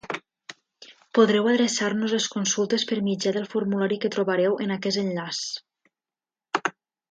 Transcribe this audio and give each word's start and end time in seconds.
Podeu 1.17 1.49
adreçar-nos 1.51 2.15
les 2.17 2.25
consultes 2.37 2.87
per 2.93 2.97
mitjà 3.09 3.35
del 3.37 3.47
formulari 3.53 4.01
que 4.07 4.13
trobareu 4.17 4.59
en 4.67 4.75
aquest 4.79 5.05
enllaç. 5.05 5.43